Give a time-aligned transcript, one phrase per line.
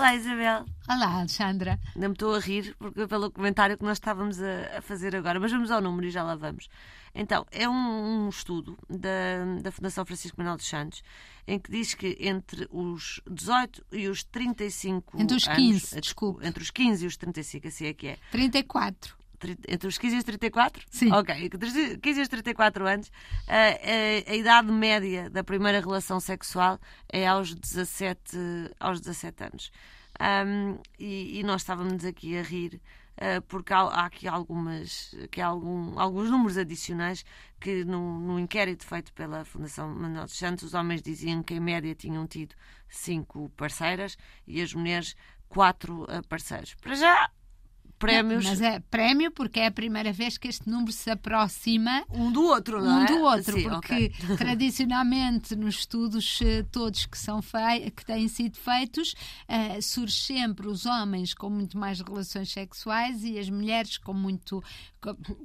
[0.00, 0.64] Olá, Isabel.
[0.88, 1.78] Olá, Alexandra.
[1.94, 5.38] Não me estou a rir porque, pelo comentário que nós estávamos a, a, fazer agora,
[5.38, 6.70] mas vamos ao número e já lá vamos.
[7.14, 11.02] Então, é um, um estudo da, da Fundação Francisco Manuel dos Santos
[11.46, 16.46] em que diz que entre os 18 e os 35 Entre os 15, anos, desculpe.
[16.46, 18.18] Entre os 15 e os 35, assim é que é.
[18.30, 19.19] 34.
[19.68, 20.84] Entre os 15 e os 34?
[20.90, 21.12] Sim.
[21.12, 23.10] Ok, entre os 15 e os 34 anos,
[23.48, 28.36] a, a, a idade média da primeira relação sexual é aos 17,
[28.78, 29.72] aos 17 anos.
[30.20, 32.78] Um, e, e, nós estávamos aqui a rir
[33.16, 37.24] uh, porque há, há, aqui algumas que há algum, alguns números adicionais
[37.58, 41.60] que no, no, inquérito feito pela Fundação Manuel dos Santos os homens diziam que em
[41.60, 42.54] média tinham tido
[42.86, 45.16] cinco parceiras e as mulheres
[45.48, 46.74] quatro uh, parceiros.
[46.74, 47.30] Para já
[48.00, 48.44] prémios.
[48.44, 52.32] Não, mas é prémio porque é a primeira vez que este número se aproxima um
[52.32, 53.06] do outro, não um é?
[53.06, 54.10] do outro, Sim, porque okay.
[54.36, 59.14] tradicionalmente nos estudos eh, todos que são fei que têm sido feitos
[59.48, 64.62] uh, surge sempre os homens com muito mais relações sexuais e as mulheres com muito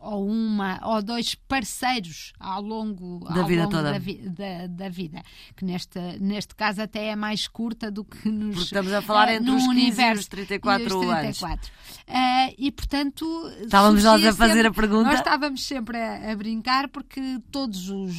[0.00, 4.66] ou uma ou dois parceiros ao longo da ao vida longo toda da, vi da,
[4.66, 5.22] da, vida
[5.56, 9.28] que neste neste caso até é mais curta do que nos porque estamos a falar
[9.28, 11.46] uh, entre os 15 universo, e os 34, e os 34.
[11.46, 11.68] anos
[12.08, 13.24] uh, e portanto
[13.62, 15.10] estávamos nós a fazer sempre, a pergunta.
[15.10, 18.14] Nós estávamos sempre a, a, brincar porque todos os,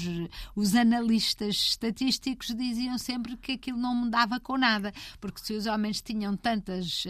[0.56, 4.94] os analistas estatísticos diziam sempre que aquilo não mudava com nada.
[5.20, 7.09] Porque se os homens tinham tantas uh,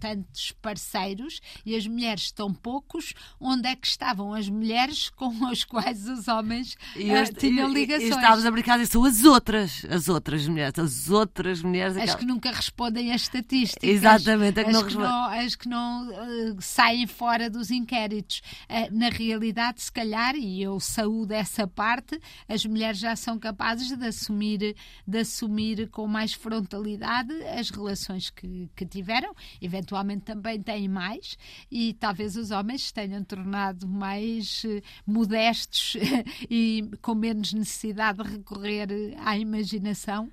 [0.00, 5.64] tantos parceiros e as mulheres tão poucos onde é que estavam as mulheres com as
[5.64, 10.08] quais os homens uh, tinham ligações e, e estávamos a brincar são as outras as
[10.08, 12.20] outras mulheres as outras mulheres as aquelas...
[12.20, 13.88] que nunca respondem às estatísticas.
[13.88, 18.42] Exatamente as, que não que não, as que não uh, saem fora dos inquéritos.
[18.68, 23.96] Uh, na realidade, se calhar, e eu saúdo essa parte, as mulheres já são capazes
[23.96, 24.76] de assumir,
[25.06, 31.36] de assumir com mais frontalidade as relações que, que tiveram, eventualmente também têm mais,
[31.70, 35.96] e talvez os homens tenham tornado mais uh, modestos
[36.50, 38.88] e com menos necessidade de recorrer
[39.18, 40.30] à imaginação.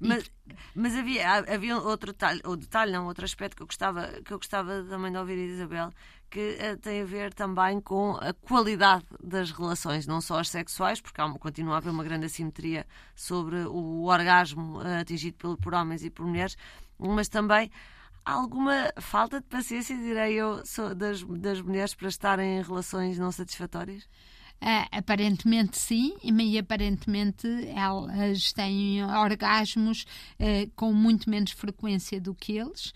[0.00, 0.30] Mas,
[0.74, 4.38] mas havia, havia outro detalhe, ou detalhe, não, outro aspecto que eu gostava, que eu
[4.38, 5.90] gostava também de ouvir, Isabel,
[6.30, 11.00] que uh, tem a ver também com a qualidade das relações, não só as sexuais,
[11.00, 15.74] porque há, continua a haver uma grande assimetria sobre o orgasmo uh, atingido por, por
[15.74, 16.56] homens e por mulheres,
[16.98, 17.70] mas também
[18.24, 20.62] alguma falta de paciência, direi eu,
[20.96, 24.08] das, das mulheres para estarem em relações não satisfatórias?
[24.64, 30.06] Uh, aparentemente sim, e aparentemente elas têm orgasmos
[30.40, 32.86] uh, com muito menos frequência do que eles.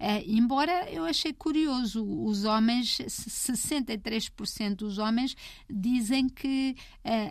[0.00, 5.36] Uh, embora eu achei curioso, os homens, 63% dos homens
[5.68, 6.74] dizem que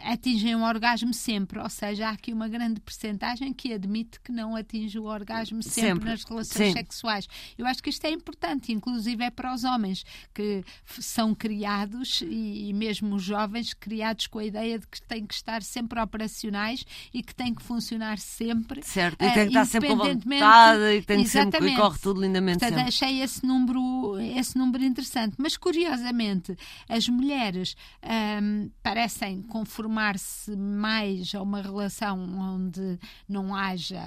[0.03, 4.55] atingem o orgasmo sempre, ou seja, há aqui uma grande percentagem que admite que não
[4.55, 6.09] atinge o orgasmo sempre, sempre.
[6.09, 6.73] nas relações sim.
[6.73, 7.27] sexuais.
[7.57, 10.03] Eu acho que isto é importante, inclusive é para os homens
[10.33, 10.63] que
[10.99, 15.33] são criados e, e mesmo os jovens criados com a ideia de que têm que
[15.33, 18.83] estar sempre operacionais e que têm que funcionar sempre.
[18.83, 22.21] Certo, e tem que estar sempre com vontade e tem que sempre que corre tudo
[22.21, 22.89] lindamente Portanto, sempre.
[22.89, 25.35] achei esse número, esse número interessante.
[25.37, 26.57] Mas, curiosamente,
[26.89, 27.77] as mulheres
[28.41, 34.01] hum, parecem conformar-se mais a uma relação onde não haja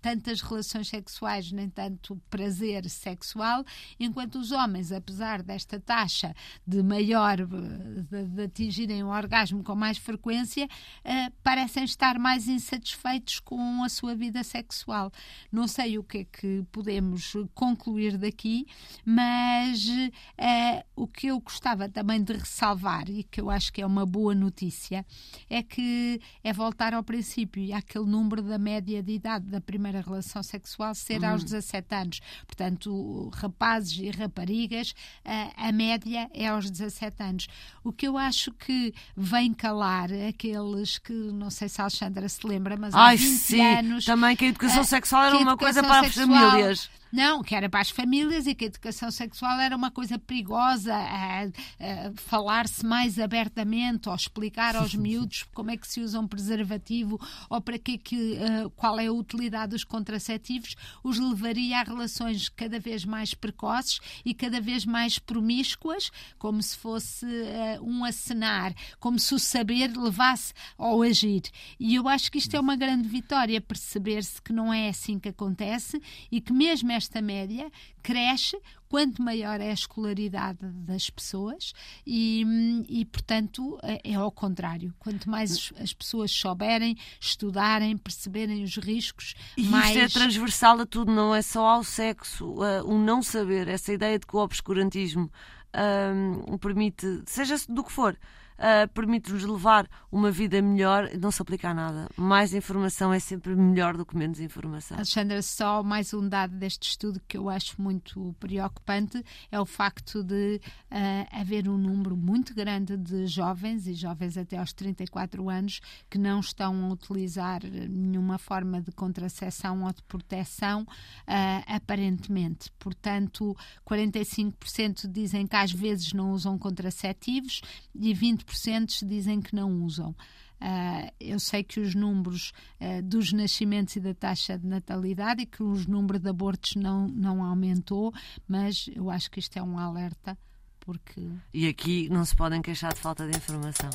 [0.00, 3.64] tantas relações sexuais, nem tanto prazer sexual,
[3.98, 6.34] enquanto os homens, apesar desta taxa
[6.64, 13.40] de maior, de, de atingirem o orgasmo com mais frequência, uh, parecem estar mais insatisfeitos
[13.40, 15.10] com a sua vida sexual.
[15.50, 18.66] Não sei o que é que podemos concluir daqui,
[19.04, 23.86] mas uh, o que eu gostava também de ressalvar e que eu acho que é
[23.86, 25.04] uma boa notícia
[25.48, 30.00] é que é voltar ao princípio e àquele número da média de idade da primeira
[30.00, 31.30] relação sexual ser uhum.
[31.30, 32.20] aos 17 anos.
[32.46, 34.90] Portanto, rapazes e raparigas,
[35.24, 37.46] uh, a média é aos 17 anos.
[37.82, 42.46] O que eu acho que vem calar aqueles que, não sei se a Alexandra se
[42.46, 44.04] lembra, mas Ai, há 20 sim, anos.
[44.04, 46.90] Também que a educação uh, sexual era uma coisa para as famílias.
[47.14, 50.92] Não, que era para as famílias e que a educação sexual era uma coisa perigosa,
[50.92, 56.26] a, a falar-se mais abertamente ou explicar aos miúdos como é que se usa um
[56.26, 57.16] preservativo
[57.48, 60.74] ou para que, que uh, qual é a utilidade dos contraceptivos,
[61.04, 66.76] os levaria a relações cada vez mais precoces e cada vez mais promíscuas, como se
[66.76, 71.42] fosse uh, um acenar, como se o saber levasse ao agir.
[71.78, 75.28] E eu acho que isto é uma grande vitória, perceber-se que não é assim que
[75.28, 77.70] acontece e que mesmo esta esta média
[78.02, 78.58] cresce
[78.88, 81.72] quanto maior é a escolaridade das pessoas
[82.06, 82.44] e,
[82.88, 84.94] e portanto, é, é ao contrário.
[84.98, 89.96] Quanto mais as pessoas souberem, estudarem, perceberem os riscos, e mais...
[89.96, 92.46] isto é transversal a tudo, não é só ao sexo.
[92.46, 95.30] Uh, o não saber, essa ideia de que o obscurantismo
[95.74, 98.16] uh, permite, seja do que for,
[98.58, 102.08] uh, permite-nos levar uma vida melhor, não se aplica a nada.
[102.16, 104.96] Mais informação é sempre melhor do que menos informação.
[104.96, 110.22] Alexandra, só mais um dado deste estudo que eu acho muito preocupante é o facto
[110.22, 110.60] de
[110.90, 116.18] uh, haver um número muito grande de jovens e jovens até aos 34 anos que
[116.18, 122.70] não estão a utilizar nenhuma forma de contracepção ou de proteção, uh, aparentemente.
[122.78, 123.56] Portanto,
[123.86, 127.60] 45% dizem que às vezes não usam contraceptivos
[127.94, 130.14] e 20% 20% dizem que não usam.
[130.60, 135.46] Uh, eu sei que os números uh, dos nascimentos e da taxa de natalidade e
[135.46, 138.12] que o número de abortos não, não aumentou,
[138.48, 140.38] mas eu acho que isto é um alerta
[140.80, 141.28] porque.
[141.52, 143.90] E aqui não se podem queixar de falta de informação.